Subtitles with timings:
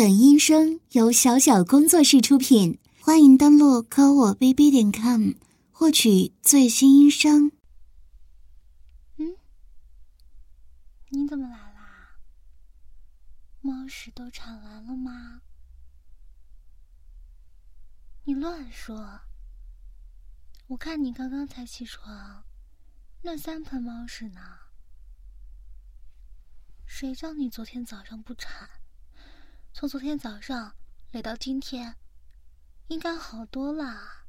[0.00, 5.32] 本音声由小小工作室出品，欢迎登录科我 bb 点 com
[5.70, 7.52] 获取最新音声。
[9.18, 9.36] 嗯，
[11.10, 12.16] 你怎么来啦？
[13.60, 15.42] 猫屎都铲完了吗？
[18.24, 19.20] 你乱说！
[20.68, 22.42] 我看你刚刚才起床，
[23.20, 24.40] 那三盆猫屎呢？
[26.86, 28.66] 谁叫你昨天早上不铲？
[29.72, 30.74] 从昨天早上
[31.12, 31.96] 累到今天，
[32.88, 34.26] 应该好多了。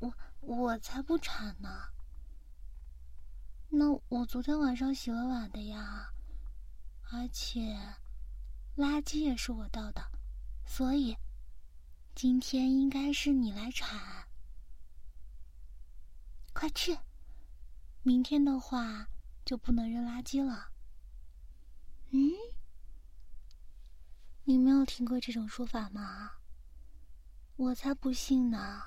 [0.00, 1.88] 我我才不铲呢！
[3.70, 6.12] 那我昨天晚上洗了碗的呀，
[7.12, 7.78] 而且
[8.76, 10.10] 垃圾也是我倒的，
[10.66, 11.16] 所以
[12.14, 14.28] 今天应该是你来铲。
[16.52, 16.98] 快去！
[18.02, 19.08] 明天的话
[19.44, 20.72] 就不能扔垃圾了。
[22.10, 22.32] 嗯，
[24.44, 26.32] 你没听过这种说法吗？
[27.56, 28.82] 我才不信呢。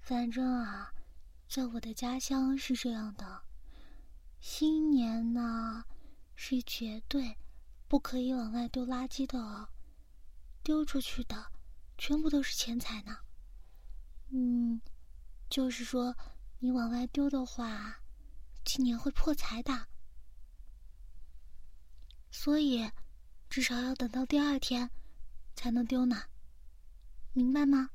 [0.00, 0.92] 反正啊，
[1.48, 3.42] 在我的家乡是这样的，
[4.40, 5.84] 新年呢
[6.34, 7.36] 是绝对
[7.86, 9.68] 不可以往外丢垃圾的哦，
[10.62, 11.52] 丢出去的
[11.96, 13.18] 全部都是钱财呢。
[14.30, 14.80] 嗯。
[15.50, 16.14] 就是说，
[16.58, 18.02] 你往外丢的话，
[18.66, 19.86] 今年会破财的。
[22.30, 22.86] 所以，
[23.50, 24.90] 至少要等到第二天
[25.56, 26.24] 才能丢呢，
[27.32, 27.90] 明白吗？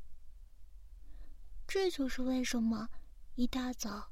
[1.67, 2.89] 这就是为什么
[3.35, 4.11] 一大早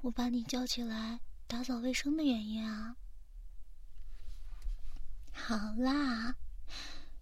[0.00, 2.96] 我把你叫起来打扫卫生的原因啊。
[5.32, 6.34] 好啦，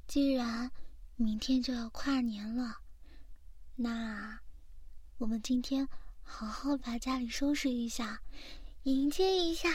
[0.07, 0.71] 既然
[1.17, 2.79] 明天就要跨年了，
[3.77, 4.39] 那……
[5.19, 5.89] 我们今天
[6.23, 8.21] 好好把家里收拾一下，
[8.83, 9.69] 迎接一下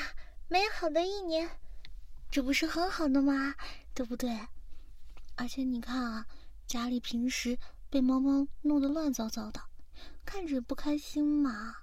[0.48, 1.50] 美好的一年，
[2.32, 3.56] 这不是很好的吗？
[3.94, 4.40] 对不对？
[5.36, 6.26] 而且你看啊，
[6.68, 7.58] 家里平时
[7.90, 9.62] 被猫猫弄得乱糟糟的，
[10.26, 11.76] 看着不开心嘛。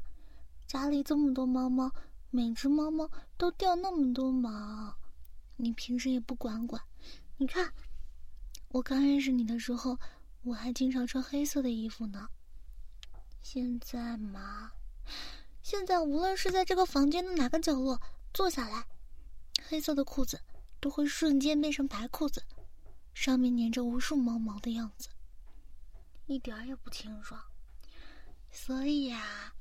[0.67, 1.91] 家里这么多猫猫，
[2.31, 4.97] 每只猫猫都掉那么多毛，
[5.57, 6.83] 你平时也不管管。
[7.39, 7.73] 你看，
[8.69, 9.99] 我刚认识你的时候，
[10.43, 12.29] 我还经常穿黑色的衣服呢。
[13.43, 14.73] 现在嘛，
[15.63, 18.01] 现在无论是在这个房间的哪个角落
[18.35, 18.87] 坐下来，
[19.69, 20.41] 黑色的裤子
[20.81, 22.43] 都会瞬间变成白裤子，
[23.15, 25.09] 上面粘着无数毛毛的样子，
[26.27, 27.41] 一点也不清爽。
[28.51, 29.53] 所以呀，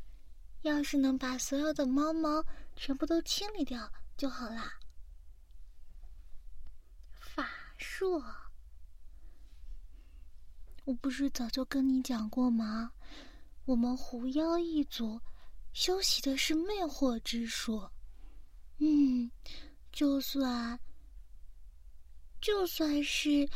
[0.62, 2.46] 要是能把所有的猫毛
[2.76, 4.74] 全部都清理掉就好啦。
[7.12, 8.24] 法术，
[10.86, 12.92] 我不是早就跟你讲过吗？
[13.66, 15.20] 我们狐妖一族
[15.74, 17.90] 修习的是魅惑之术，
[18.78, 19.30] 嗯，
[19.96, 20.78] 就算
[22.42, 23.48] 就算是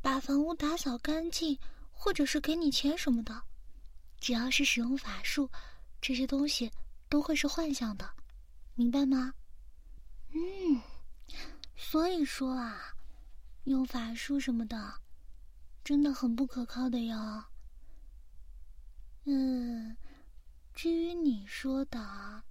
[0.00, 1.58] 把房屋打扫干净，
[1.90, 3.42] 或者是给你钱什么的，
[4.20, 5.50] 只要是使用法术，
[6.00, 6.70] 这些东西
[7.08, 8.08] 都会是幻象的，
[8.76, 9.34] 明白吗？
[10.30, 10.80] 嗯，
[11.74, 12.94] 所以说啊，
[13.64, 14.94] 用法术什么的，
[15.82, 17.44] 真的很不可靠的哟。
[19.24, 19.96] 嗯，
[20.72, 22.44] 至于你说的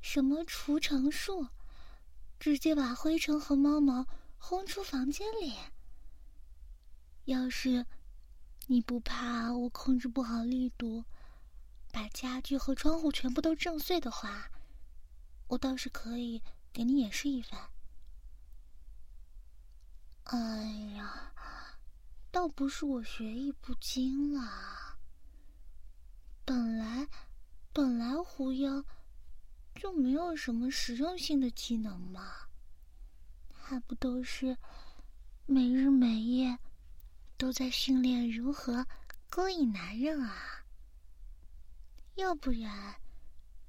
[0.00, 1.46] 什么除尘术，
[2.40, 4.06] 直接把灰尘和猫毛
[4.38, 5.54] 轰出房间里。
[7.26, 7.84] 要是
[8.66, 11.04] 你不怕我控制不好力度，
[11.92, 14.50] 把家具和窗户全部都震碎的话，
[15.48, 16.42] 我倒是可以
[16.72, 17.60] 给你演示一番。
[20.24, 20.62] 哎
[20.96, 21.34] 呀，
[22.30, 24.96] 倒不是我学艺不精啦。
[26.46, 27.06] 本来，
[27.72, 28.82] 本来狐妖
[29.74, 32.48] 就没有什么实用性的技能吗，
[33.50, 34.56] 还不都是
[35.46, 36.58] 每日每夜
[37.36, 38.86] 都在训练如何
[39.28, 40.64] 勾引男人啊？
[42.16, 42.96] 要不然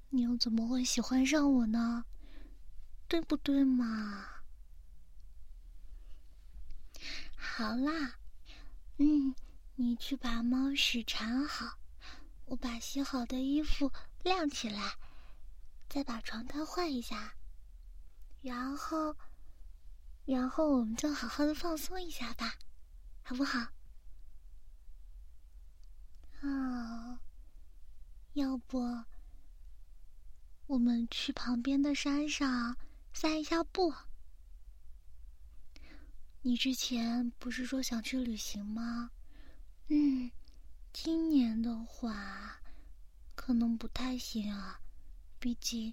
[0.09, 2.03] 你又怎么会喜欢上我呢？
[3.07, 4.25] 对不对嘛？
[7.35, 8.15] 好啦，
[8.97, 9.33] 嗯，
[9.75, 11.77] 你去把猫屎铲好。
[12.45, 13.91] 我把洗好的衣服
[14.23, 14.95] 晾起来，
[15.91, 17.35] 再把床单换一下，
[18.41, 19.13] 然后，
[20.23, 22.57] 然后我们就好好的放松一下吧，
[23.23, 23.59] 好不好？
[26.39, 27.19] 啊，
[28.31, 28.79] 要不
[30.67, 32.77] 我们去旁边的山上
[33.13, 33.93] 散一下步？
[36.41, 39.11] 你之前不是说想去旅行吗？
[39.89, 40.31] 嗯。
[40.93, 42.61] 今年的话，
[43.33, 44.80] 可能不太行啊，
[45.41, 45.91] 毕竟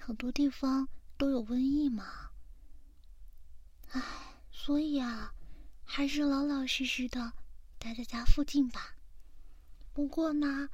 [0.00, 2.30] 很多地方都有瘟疫嘛。
[3.90, 4.00] 唉，
[4.52, 5.34] 所以啊，
[5.84, 7.32] 还是老老实实的
[7.76, 8.94] 待在家附近吧。
[9.92, 10.68] 不过呢，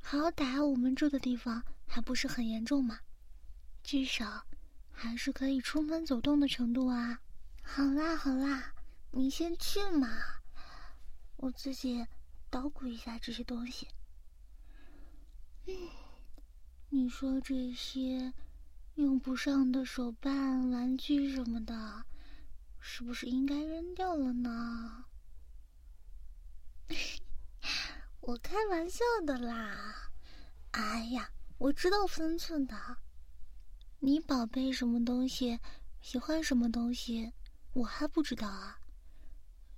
[0.00, 3.00] 好歹我们住的地方还不是很严重嘛，
[3.82, 4.46] 至少
[4.92, 7.20] 还是可以出门走动的程度啊。
[7.60, 8.72] 好啦好啦，
[9.10, 10.08] 你先去嘛，
[11.38, 12.06] 我自己
[12.50, 13.88] 捣鼓一下这些东西。
[15.66, 15.74] 嗯，
[16.90, 18.32] 你说这些
[18.94, 22.04] 用不上的手办、玩具什么的，
[22.80, 25.04] 是不是应该扔掉了呢？
[28.20, 30.10] 我开玩笑的啦，
[30.72, 32.96] 哎呀，我知道分寸的。
[34.00, 35.60] 你宝贝什么东西，
[36.00, 37.32] 喜欢什么东西，
[37.74, 38.80] 我还不知道啊。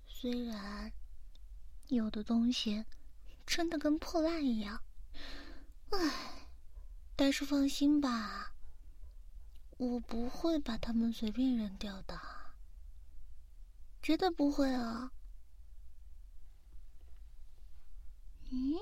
[0.06, 0.92] 虽然
[1.88, 2.84] 有的东西
[3.46, 4.80] 真的跟破烂一样，
[5.90, 6.39] 唉，
[7.20, 8.55] 但是放心吧，
[9.76, 12.19] 我不会把它们随便扔掉的，
[14.02, 15.12] 绝对不会啊。
[18.50, 18.78] 咦，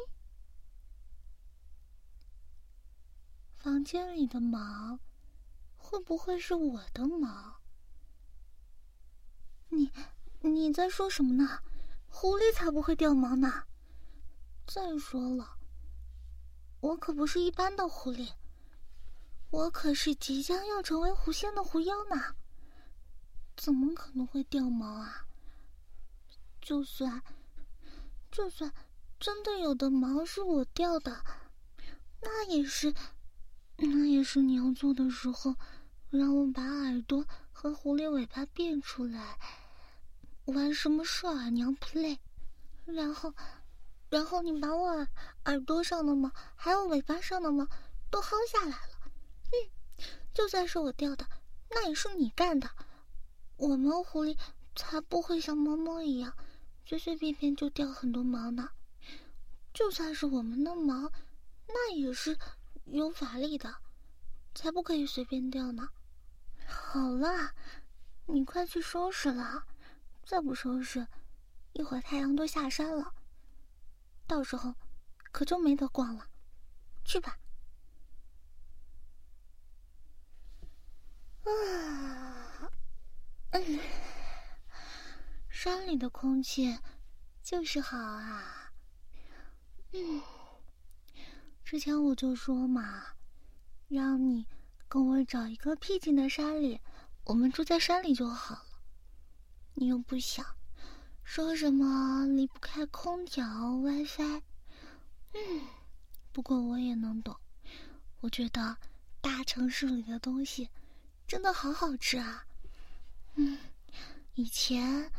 [3.57, 5.01] 房间里的毛
[5.77, 7.57] 会不会是我的毛？
[9.71, 9.91] 你
[10.43, 11.59] 你在说什么呢？
[12.07, 13.65] 狐狸才不会掉毛呢！
[14.65, 15.58] 再说了，
[16.81, 18.31] 我可不是一般的狐狸，
[19.51, 22.35] 我可是即将要成为狐仙的狐妖呢，
[23.57, 25.27] 怎么可能会掉毛啊？
[26.61, 27.23] 就算，
[28.31, 28.73] 就算。
[29.21, 31.25] 真的有的毛是我掉的，
[32.23, 32.95] 那也是，
[33.77, 35.57] 那也是你做的时候，
[36.09, 39.37] 让我把耳朵和狐狸尾巴变出来，
[40.45, 42.17] 玩什么事啊娘 play，
[42.85, 43.35] 然后，
[44.11, 45.07] 然后你把我
[45.45, 47.67] 耳朵上的毛还有尾巴上的毛
[48.11, 49.13] 都薅下来了，
[49.53, 51.27] 嗯，就算是我掉的，
[51.71, 52.71] 那也是你干的，
[53.57, 54.37] 我们狐狸
[54.75, 56.33] 才不会像猫猫一样，
[56.87, 58.71] 随随便便就掉很多毛呢。
[59.75, 61.13] 就算是我们的毛，
[61.67, 62.37] 那也是
[62.87, 63.77] 有法力的，
[64.55, 65.89] 才不可以随便掉呢。
[66.67, 67.53] 好了，
[68.27, 69.65] 你快去收拾了，
[70.25, 71.07] 再不收拾，
[71.75, 73.13] 一会儿太阳都下山了，
[74.29, 74.75] 到时候
[75.33, 76.29] 可就没得逛了。
[77.05, 77.39] 去吧。
[81.43, 82.71] 啊，
[83.53, 83.81] 嗯，
[85.49, 86.79] 山里的空气
[87.43, 88.71] 就是好啊。
[89.93, 90.23] 嗯，
[91.65, 93.07] 之前我就说嘛，
[93.89, 94.47] 让你
[94.87, 96.79] 跟我找一个僻静的山里，
[97.25, 98.83] 我们住在山里就好了。
[99.73, 100.45] 你又不想，
[101.31, 103.45] 说什么离不开空调、
[103.83, 104.41] WiFi。
[105.35, 105.61] 嗯，
[106.33, 107.37] 不过我也能懂。
[108.21, 108.75] 我觉得
[109.21, 110.71] 大城市里的东西
[111.27, 112.47] 真的好好吃啊。
[113.35, 113.59] 嗯，
[114.37, 115.13] 以前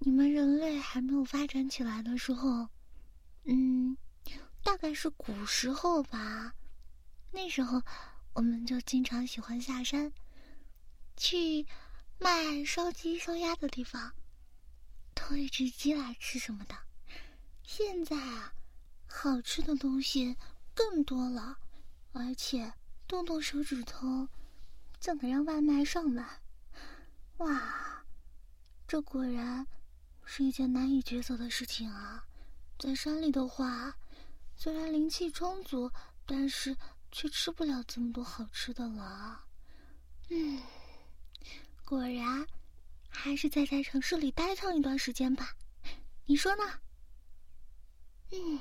[0.00, 2.66] 你们人类还没有发展起来的时候，
[3.44, 3.96] 嗯。
[4.64, 6.54] 大概是古时候吧，
[7.30, 7.80] 那时候
[8.32, 10.12] 我们就经常喜欢下山，
[11.16, 11.64] 去
[12.18, 14.12] 卖烧鸡、烧鸭的地方，
[15.14, 16.74] 偷一只鸡来吃什么的。
[17.62, 18.52] 现在啊，
[19.06, 20.36] 好吃的东西
[20.74, 21.58] 更多了，
[22.12, 22.72] 而且
[23.06, 24.28] 动动手指头
[25.00, 26.40] 就能让外卖上来。
[27.38, 28.04] 哇，
[28.86, 29.66] 这果然
[30.24, 32.24] 是一件难以抉择的事情啊！
[32.78, 33.94] 在山里的话。
[34.54, 35.90] 虽然灵气充足，
[36.24, 36.76] 但是
[37.10, 39.44] 却吃不了这么多好吃的了。
[40.28, 40.62] 嗯，
[41.84, 42.46] 果然
[43.24, 45.56] 还是再在城市里待上一段时间吧。
[46.24, 46.80] 你说呢？
[48.32, 48.58] 嗯，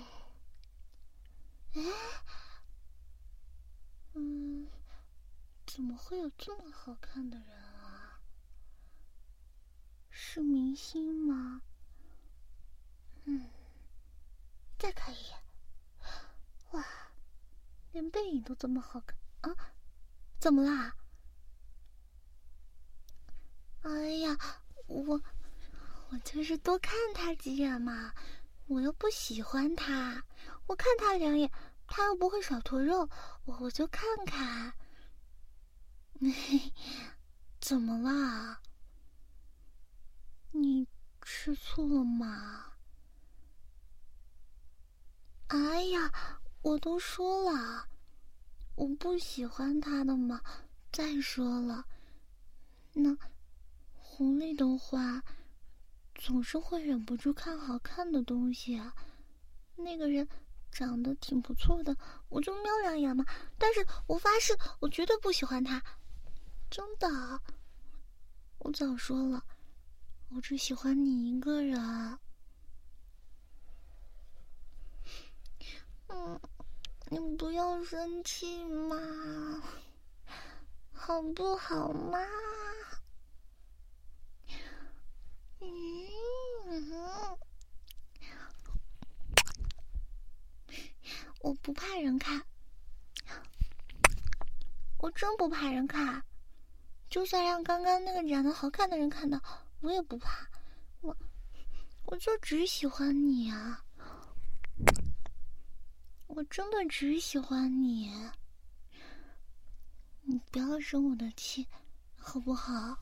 [4.13, 4.67] 嗯，
[5.65, 8.21] 怎么会有这么好看的人啊？
[10.11, 11.63] 是明星吗？
[13.23, 13.49] 嗯，
[14.77, 15.43] 再看一眼。
[16.69, 16.85] 哇，
[17.93, 19.73] 连背影都这么好看啊！
[20.39, 20.95] 怎么啦？
[23.81, 24.37] 哎呀，
[24.87, 25.21] 我
[26.09, 28.13] 我就是多看他几眼嘛，
[28.67, 30.23] 我又不喜欢他，
[30.67, 31.51] 我看他两眼，
[31.87, 33.09] 他又不会少坨肉，
[33.45, 34.73] 我我就看看。
[37.59, 38.61] 怎么啦？
[40.51, 40.87] 你
[41.21, 42.73] 吃醋了吗？
[45.47, 46.11] 哎呀！
[46.61, 47.87] 我都说了，
[48.75, 50.39] 我不喜欢他的嘛。
[50.91, 51.83] 再说了，
[52.93, 53.17] 那
[54.21, 55.23] 狐狸的话，
[56.13, 58.93] 总是会忍不住看好看的东西啊。
[59.75, 60.29] 那个人
[60.71, 61.97] 长得挺不错的，
[62.29, 63.25] 我就瞄两眼嘛。
[63.57, 65.81] 但是我发誓，我绝对不喜欢他，
[66.69, 67.09] 真的。
[68.59, 69.43] 我早说了，
[70.29, 71.79] 我我只喜欢你一个人。
[76.07, 76.39] 嗯，
[77.09, 79.61] 你不要生气嘛，
[80.93, 82.17] 好不好嘛？
[85.61, 87.37] 嗯，
[91.41, 92.43] 我不怕人看，
[94.97, 96.23] 我真不怕人看。
[97.09, 99.41] 就算让刚刚那个长得好看的人看到，
[99.81, 100.47] 我也不怕。
[101.01, 101.15] 我，
[102.05, 103.83] 我就只喜欢你啊！
[106.27, 108.09] 我真的只喜欢你。
[110.21, 111.67] 你不要生我的气，
[112.17, 112.97] 好不好？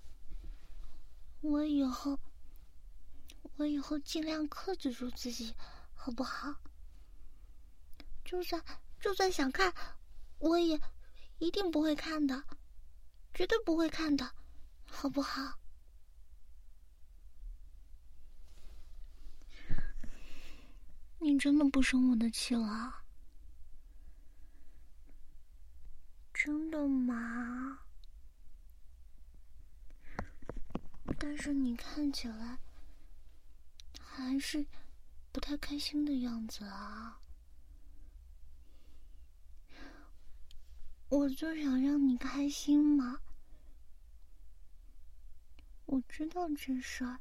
[1.41, 2.19] 我以后，
[3.59, 5.53] 我以后尽量克制住自己，
[5.93, 6.55] 好不好？
[8.23, 8.63] 就算
[9.01, 9.73] 就算想看，
[10.37, 10.79] 我也
[11.39, 12.41] 一定不会看的。
[13.33, 14.33] 绝对不会看的，
[14.85, 15.59] 好不好？
[21.19, 23.03] 你真的不生我的气了？
[26.33, 27.81] 真的吗？
[31.17, 32.57] 但是你看起来
[34.19, 34.65] 还是
[35.31, 37.21] 不太开心的样子啊！
[41.07, 43.21] 我就想让你开心嘛。
[45.85, 47.19] 我知道这事儿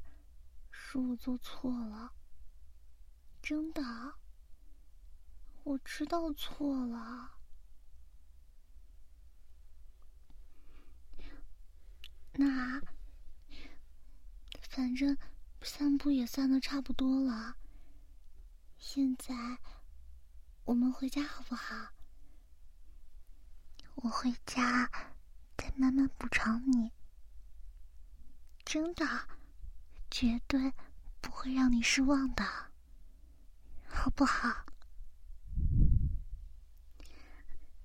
[0.69, 2.13] 是我做错了，
[3.41, 3.81] 真的，
[5.63, 7.39] 我知道错了。
[12.33, 12.79] 那
[14.69, 15.17] 反正
[15.61, 17.55] 散步也散的差不多了，
[18.77, 19.33] 现在
[20.65, 21.93] 我们回家好不好？
[23.95, 24.89] 我回家
[25.57, 26.91] 再慢慢补偿你。
[28.63, 29.27] 真的，
[30.09, 30.73] 绝对
[31.19, 32.43] 不会让你失望的，
[33.87, 34.65] 好不好？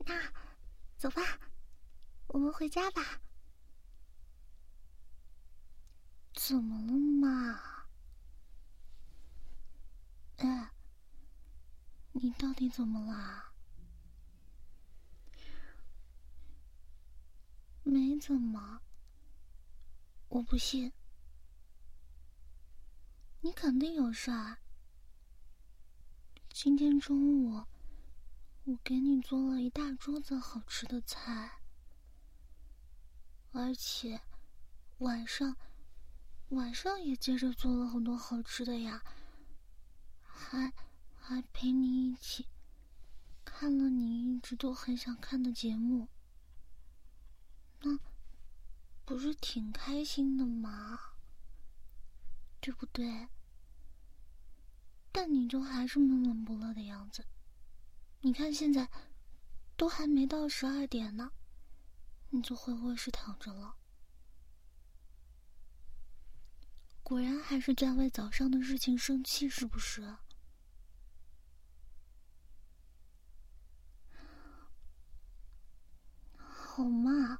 [0.06, 0.14] 那
[0.96, 1.22] 走吧，
[2.28, 3.20] 我们回家吧。
[6.46, 7.58] 怎么了嘛？
[10.36, 10.74] 哎，
[12.12, 13.54] 你到底怎么了？
[17.82, 18.82] 没怎么。
[20.28, 20.92] 我不信，
[23.40, 24.58] 你肯定有事儿。
[26.50, 27.64] 今天中午，
[28.64, 31.62] 我给你做了一大桌子好吃的菜，
[33.52, 34.20] 而且
[34.98, 35.56] 晚上
[36.54, 39.02] 晚上也接着做了很多好吃的呀，
[40.22, 40.72] 还
[41.14, 42.46] 还陪你一起
[43.44, 46.08] 看了你一直都很想看的节目。
[47.80, 47.98] 那。
[49.06, 50.98] 不是挺开心的吗？
[52.58, 53.28] 对不对？
[55.12, 57.26] 但你就还是闷闷不乐的样子。
[58.22, 58.88] 你看现在
[59.76, 61.32] 都还没到十二点呢，
[62.30, 63.76] 你就回卧室躺着了。
[67.04, 70.16] 果然还是在为早上的事情生气，是不是？
[76.36, 77.38] 好嘛。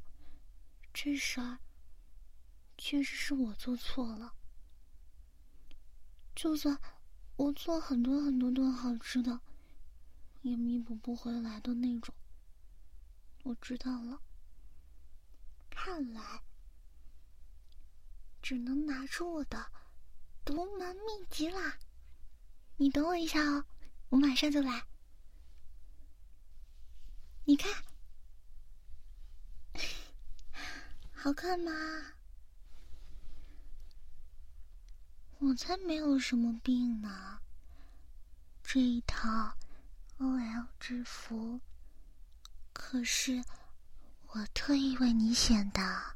[0.93, 1.59] 这事儿
[2.79, 4.35] 确实是我做错了。
[6.37, 6.79] 就算
[7.37, 9.41] 我做很多很多顿好吃的，
[10.43, 12.15] 也弥补不回来的那种。
[13.43, 14.23] 我知道了，
[15.69, 16.43] 看来
[18.45, 19.73] 只能拿出我的
[20.45, 21.79] 独门秘籍啦。
[22.77, 23.65] 你等我一下哦，
[24.11, 24.85] 我马上就来。
[27.47, 27.73] 你看。
[31.15, 31.73] 好看吗？
[35.39, 37.39] 我才没有什么病呢。
[38.63, 39.57] 这一套
[40.19, 41.59] OL 制服
[42.75, 43.43] 可是
[44.27, 46.14] 我特意为你选的。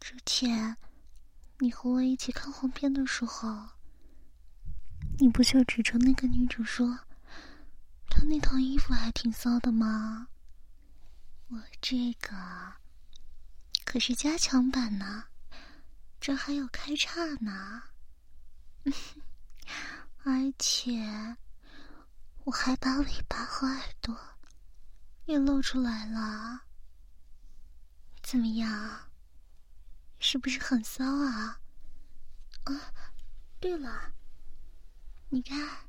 [0.00, 0.76] 之前
[1.58, 3.68] 你和我一起看黄片的时候，
[5.18, 6.98] 你不就指着那个女主说，
[8.08, 10.28] 她那套衣服还挺骚的吗？
[11.48, 12.30] 我这个。
[13.84, 15.24] 可是加强版呢，
[16.20, 17.82] 这还有开叉呢，
[20.24, 21.36] 而且
[22.44, 24.16] 我还把尾巴和耳朵
[25.26, 26.62] 也露出来了，
[28.22, 29.09] 怎么样？
[30.20, 31.60] 是不是很骚啊？
[32.64, 32.92] 啊
[33.58, 34.12] 对了
[35.30, 35.86] 你看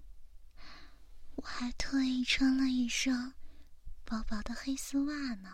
[1.36, 3.34] 我还特意穿了一双
[4.06, 5.50] 薄薄的黑丝袜呢。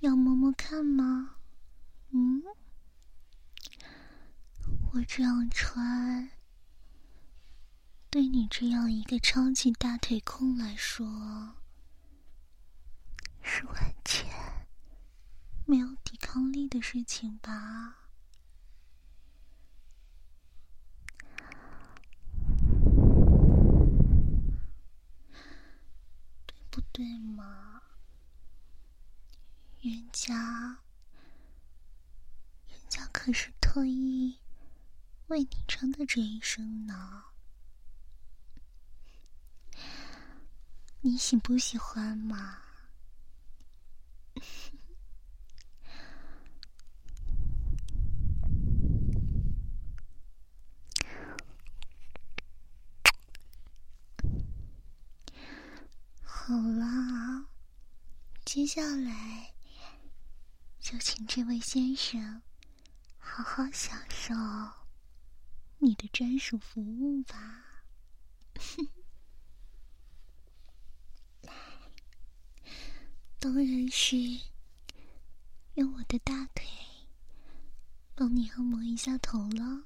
[0.00, 1.36] 要摸摸看吗？
[2.10, 2.42] 嗯。
[4.92, 6.30] 我这样穿
[8.08, 11.06] 对你这样一个超级大腿控来说
[13.42, 14.26] 是完全
[15.70, 18.08] 没有抵抗力的事情吧？
[26.46, 27.82] 对不对嘛？
[29.82, 30.78] 人家。
[32.70, 34.38] 人家可是特意
[35.26, 37.24] 为你穿的这一身呢，
[41.02, 42.67] 你喜不喜欢嘛？
[56.48, 57.44] 好啦，
[58.46, 59.52] 接下来
[60.80, 62.40] 就请这位先生。
[63.18, 64.34] 好好享受
[65.76, 67.84] 你的专属服务吧。
[71.42, 71.52] 来，
[73.38, 74.16] 当然是
[75.74, 76.66] 用我的大腿
[78.14, 79.84] 帮你按摩一下头了。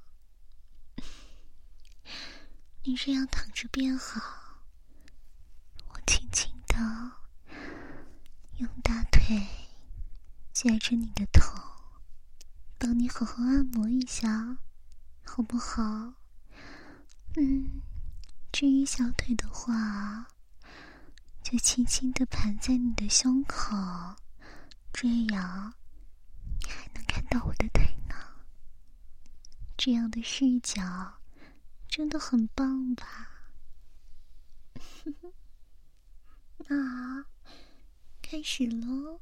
[2.87, 4.62] 你这样躺着便好，
[5.88, 6.76] 我轻轻的
[8.59, 9.47] 用大腿
[10.62, 11.61] 夹着你的头。
[12.78, 14.59] 帮你好好按摩一下，
[15.25, 15.83] 好不好？
[17.35, 17.83] 嗯，
[18.52, 20.28] 至于小腿的话，
[21.42, 23.75] 就轻轻的盘在你的胸口，
[24.92, 25.75] 这样
[26.61, 28.14] 你还能看到我的腿呢。
[29.76, 31.21] 这样的视角
[31.88, 33.04] 真的很棒吧？
[36.69, 37.26] 那
[38.23, 39.21] 开始喽。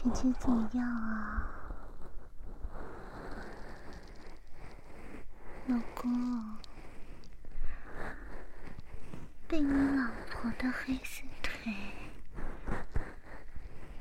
[0.00, 1.50] 感觉怎么样啊，
[5.66, 6.56] 老公？
[9.48, 11.74] 被你老婆的黑丝腿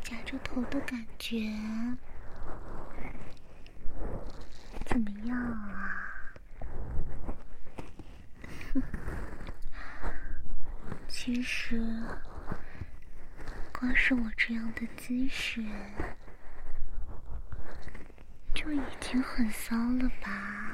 [0.03, 1.37] 夹着头的感觉
[4.85, 6.03] 怎么样啊？
[11.07, 11.81] 其实。
[13.79, 15.63] 光是我这样的姿势，
[18.55, 20.73] 就已经很骚了吧？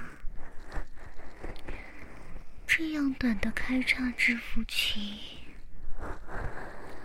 [2.65, 5.01] 这样短的开叉制服裙，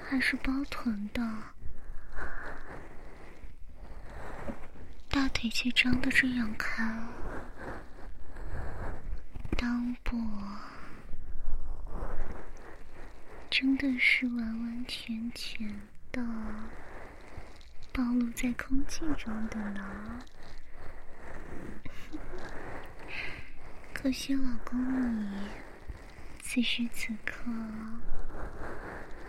[0.09, 1.21] 还是包臀的，
[5.09, 6.85] 大腿却张的这样开，
[9.57, 10.17] 裆部。
[13.61, 15.69] 真的是完完全全
[16.13, 16.23] 的
[17.93, 20.21] 暴露在空气中的呢。
[23.93, 25.49] 可惜老公你
[26.41, 27.51] 此时此刻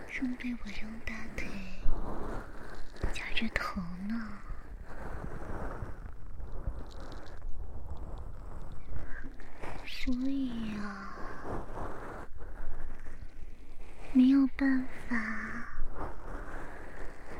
[0.06, 1.48] 正被我用大腿
[3.12, 4.38] 夹着头呢，
[9.84, 11.16] 所以啊。
[14.12, 15.16] 没有办法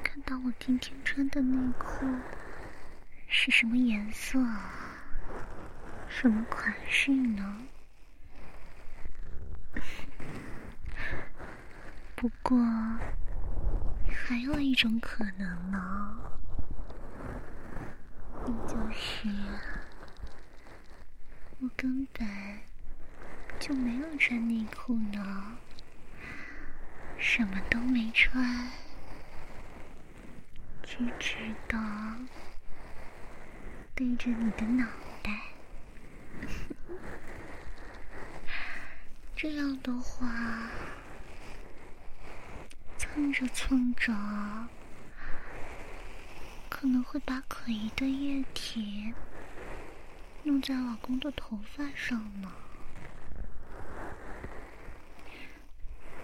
[0.03, 2.07] 看到我今天穿的内裤
[3.29, 4.43] 是什么颜色、
[6.09, 7.59] 什么款式呢？
[12.17, 12.59] 不过
[14.11, 16.17] 还有一种可能呢，
[18.47, 19.29] 那就是
[21.59, 22.27] 我根本
[23.59, 25.59] 就没有穿内裤呢。
[27.23, 28.71] 什么都没穿，
[30.83, 31.37] 直直
[31.69, 31.79] 的
[33.95, 34.87] 对着你的脑
[35.23, 35.31] 袋。
[39.37, 40.71] 这样的话，
[42.97, 44.13] 蹭着蹭着，
[46.71, 49.15] 可能会把可疑的液体
[50.43, 52.51] 弄在老公的头发上呢。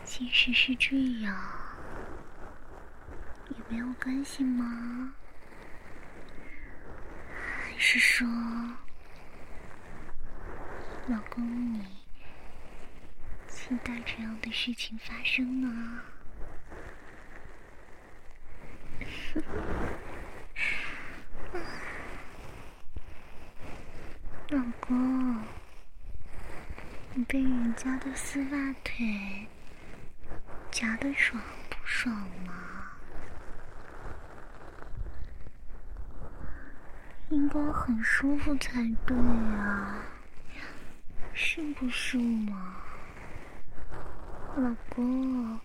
[0.07, 1.37] 即使是这样，
[3.51, 5.13] 也没有关系吗？
[7.35, 8.25] 还是说，
[11.09, 11.85] 老公你
[13.49, 16.03] 期待这样的事情发生呢？
[24.51, 25.43] 老公，
[27.15, 29.49] 你被人家的丝袜腿。
[30.79, 32.15] 夹的爽不爽
[32.47, 32.53] 嘛
[37.31, 40.03] 应该很舒服才对呀
[41.33, 42.77] 是不是嘛？
[44.59, 45.59] 老公。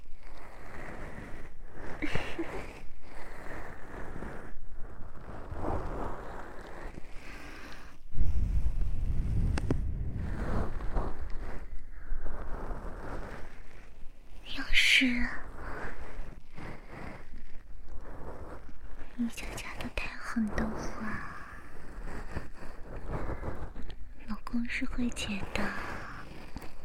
[24.81, 25.61] 是会觉得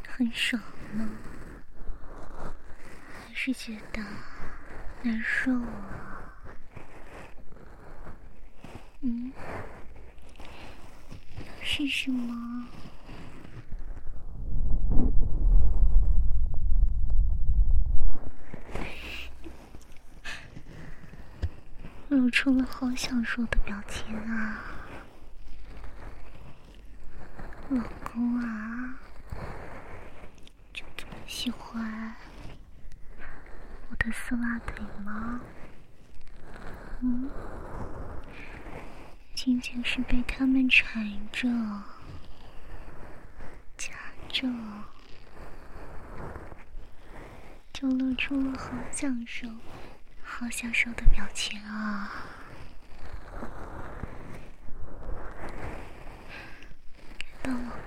[0.06, 1.08] 很爽呢，
[3.24, 4.02] 还是觉得
[5.02, 6.30] 难受啊？
[9.00, 9.32] 嗯，
[11.62, 12.68] 是什么？
[22.10, 24.60] 露出了好享受的表情啊，
[27.68, 28.94] 老公啊，
[30.72, 32.14] 就这么喜欢
[33.90, 35.40] 我的丝袜腿吗？
[37.00, 37.28] 嗯，
[39.34, 41.48] 仅仅是被他们缠着、
[43.76, 43.92] 夹
[44.28, 44.48] 着，
[47.72, 49.48] 就露出了好享受。
[50.28, 52.10] 好享受的表情啊！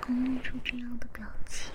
[0.09, 1.71] 能露出这样的表情，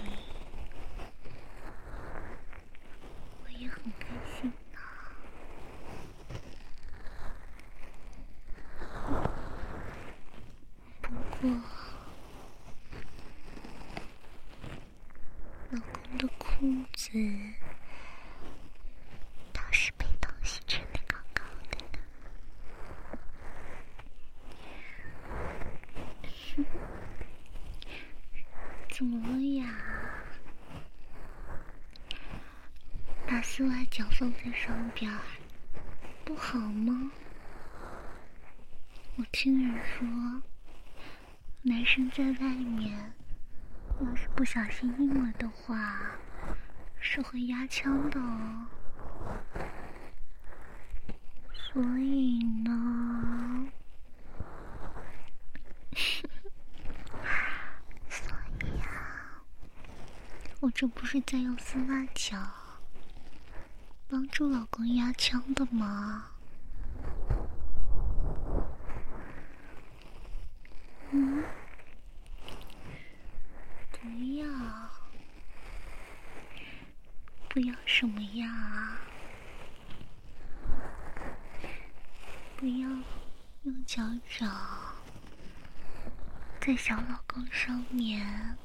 [3.44, 4.78] 我也很开心呢。
[11.00, 11.48] 不过，
[15.70, 17.12] 老公的裤子。
[28.96, 29.66] 怎么了呀？
[33.56, 35.08] 丝袜脚放在上边
[36.24, 37.12] 不好吗？
[39.14, 40.42] 我听人说，
[41.62, 43.12] 男生在外面
[44.00, 46.18] 要是不小心硬了的话，
[46.98, 48.66] 是会压枪的哦。
[51.54, 53.68] 所以呢。
[58.10, 58.82] 所以
[60.58, 62.36] 我这不是在用丝袜脚
[64.14, 66.26] 帮助老公压枪的吗？
[71.10, 71.42] 嗯？
[73.90, 74.46] 不要？
[77.48, 78.98] 不要什么呀？
[82.56, 82.88] 不要
[83.64, 84.00] 用脚
[84.38, 84.48] 掌
[86.60, 88.56] 在小老公上面。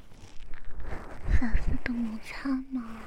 [1.40, 3.00] 反复的摩擦吗？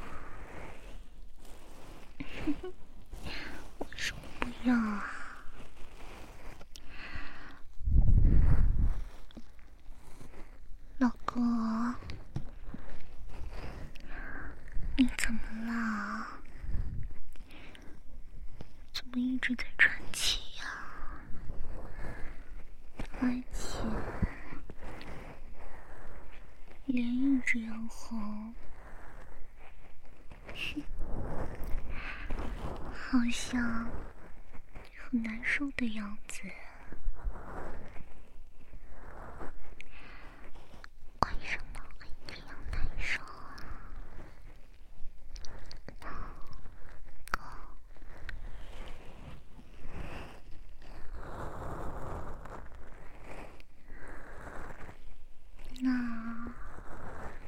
[3.80, 5.10] 我说不要啊，
[10.98, 11.42] 老公，
[14.98, 16.28] 你怎么了？
[18.92, 20.66] 怎么一直在喘气呀？
[23.22, 23.84] 而且。
[26.86, 28.54] 脸一直要红，
[32.94, 33.90] 好像
[34.98, 36.42] 很难受的样子。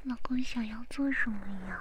[0.06, 1.80] 老公想要做什么呀？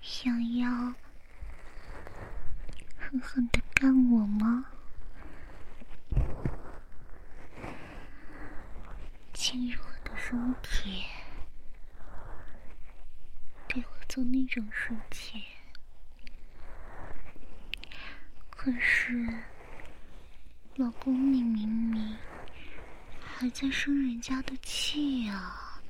[0.00, 0.68] 想要
[2.98, 4.64] 狠狠的干我吗？
[9.32, 11.04] 进入我的身体，
[13.68, 15.40] 对我做那种事情？
[18.50, 19.24] 可是，
[20.74, 22.18] 老公，你明明……
[23.48, 25.80] 还在生人家的气呀！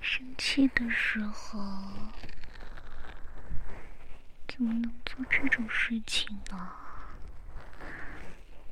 [0.00, 1.60] 生气的时候
[4.48, 6.72] 怎么能做这种事情呢？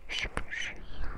[0.08, 1.10] 是不是呀？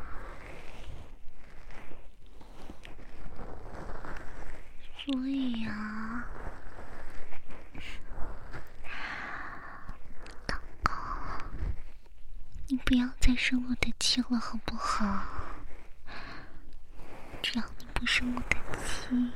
[4.98, 6.24] 所以呀，
[10.48, 15.24] 老公，不要再生我的气了，好不好？
[17.42, 19.32] 只要你不生我的气，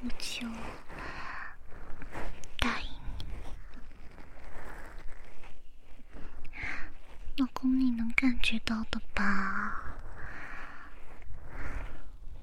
[0.00, 0.48] 我就
[2.58, 3.34] 答应你。
[7.36, 9.82] 老公，你能感觉到的吧？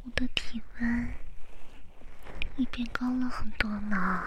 [0.04, 1.14] 我的体温
[2.58, 4.22] 也变高了很多呢。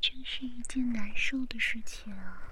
[0.00, 2.42] 真是一件难受的事情啊！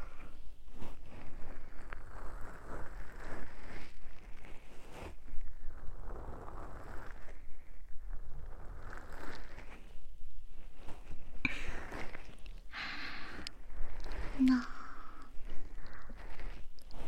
[14.43, 14.55] 那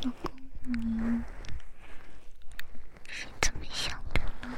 [0.02, 0.30] 老公，
[0.64, 1.22] 你
[3.08, 4.54] 是怎么想的呢？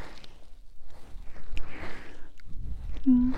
[3.06, 3.34] 嗯？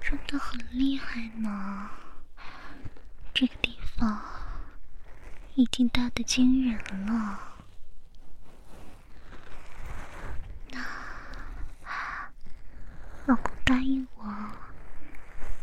[0.00, 1.90] 真的很厉害呢，
[3.34, 4.22] 这个地方
[5.56, 7.56] 已经大的惊人了。
[10.70, 10.84] 那
[13.26, 14.24] 老公答应我，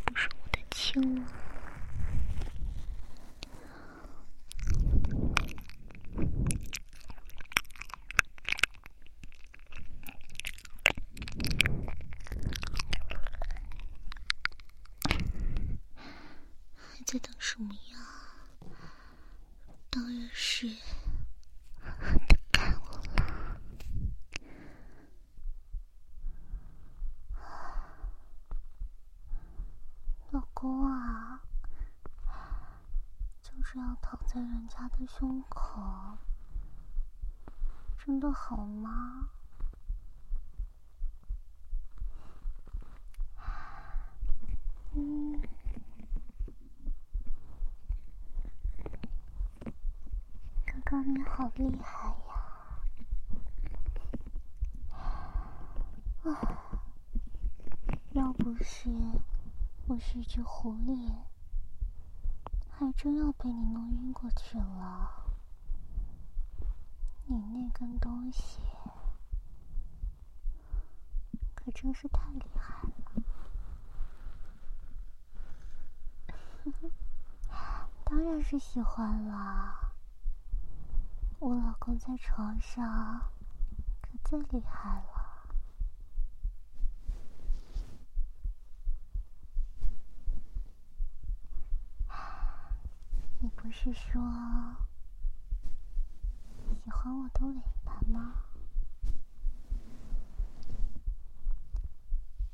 [0.03, 1.31] 不是我的亲了。
[16.75, 17.97] 还在等什么呀？
[19.89, 23.61] 当然是等看我了。
[30.31, 31.41] 老公啊，
[33.43, 35.81] 就这样躺在人家胸口，
[37.97, 39.29] 真的好吗？
[44.95, 45.41] 嗯。
[50.65, 52.33] 哥哥你好厉害呀！
[56.23, 56.79] 啊，
[58.11, 58.89] 要不是
[59.87, 61.11] 我是一只狐狸，
[62.83, 65.09] 还真要被你弄晕过去了。
[67.27, 68.59] 你那根东西
[71.55, 73.23] 可真是太厉害了。
[78.03, 79.93] 当然是喜欢了。
[81.39, 83.21] 我老公在床上
[84.01, 85.23] 可最厉害了。
[93.43, 94.21] 你不是说
[96.85, 98.35] 喜欢我的尾巴吗？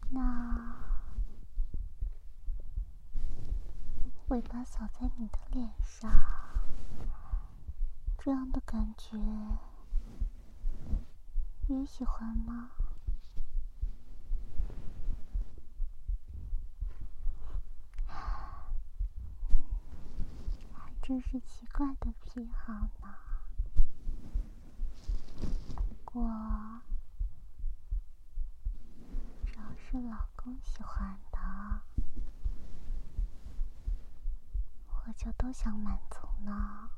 [0.09, 0.75] 那
[4.29, 6.09] 尾巴扫在你的脸上，
[8.17, 9.17] 这样的感觉
[11.67, 12.71] 也喜欢吗？
[20.73, 23.17] 还真是奇怪的癖好呢。
[25.75, 26.29] 不过，
[29.43, 31.39] 只要是老公喜欢的，
[34.85, 36.91] 我就都想满足呢。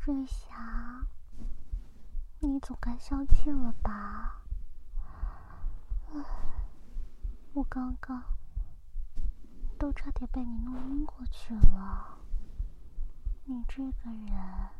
[0.00, 1.06] 瑞霞，
[2.40, 4.42] 你总该消气了吧？
[6.12, 6.24] 唉，
[7.52, 8.22] 我刚刚
[9.78, 12.18] 都差点被你弄晕过去了。
[13.44, 14.70] 你这个人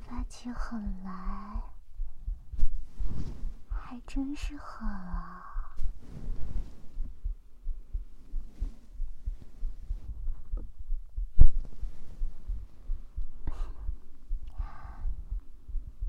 [0.00, 1.62] 发起狠来
[3.68, 5.76] 还真是狠啊！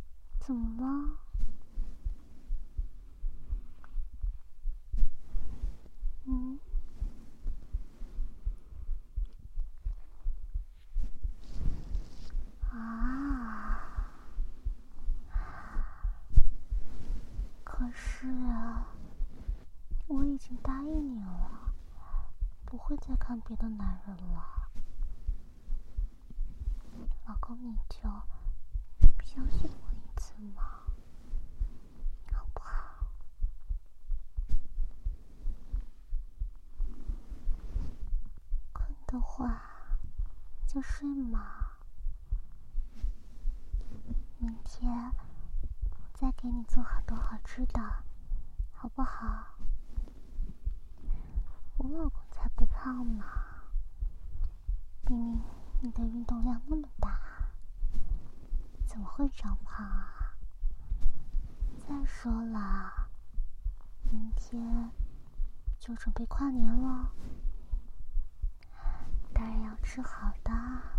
[0.40, 1.29] 怎么了？
[6.26, 6.60] 嗯？
[12.70, 13.80] 啊？
[17.64, 18.86] 可是啊，
[20.08, 21.74] 我已经答应你了，
[22.66, 24.70] 不会再看别的男人了。
[27.26, 28.02] 老公，你就
[29.24, 30.62] 相信我一次嘛，
[32.34, 33.06] 好不好？
[38.74, 39.60] 困的话
[40.68, 41.42] 就睡嘛。
[44.38, 45.12] 明天
[45.90, 47.82] 我再给你做好多好吃的，
[48.72, 49.58] 好不好？
[51.78, 53.26] 我老公才不胖呢，
[55.08, 55.42] 明明
[55.82, 57.20] 你的运动量那么大，
[58.86, 60.36] 怎么会长胖啊？
[61.80, 63.10] 再说了，
[64.12, 64.92] 明天
[65.80, 67.12] 就准备跨年了，
[69.40, 70.99] 当然要吃好的。